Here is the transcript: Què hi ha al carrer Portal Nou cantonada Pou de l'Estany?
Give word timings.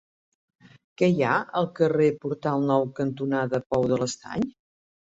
Què 1.01 1.09
hi 1.15 1.21
ha 1.27 1.35
al 1.61 1.69
carrer 1.81 2.09
Portal 2.25 2.67
Nou 2.73 2.89
cantonada 3.03 3.65
Pou 3.71 3.91
de 3.95 4.03
l'Estany? 4.05 4.53